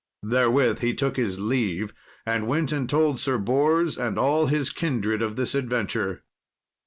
[0.23, 1.93] Therewith he took his leave,
[2.25, 6.23] and went and told Sir Bors and all his kindred of this adventure.